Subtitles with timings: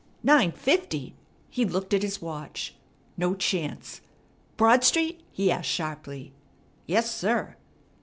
[0.23, 1.13] "Nine fifty!"
[1.51, 2.73] He looked at his watch.
[3.17, 4.01] No chance!
[4.57, 6.33] "Broad Street?" he asked sharply.
[6.87, 7.55] "Yes, sir."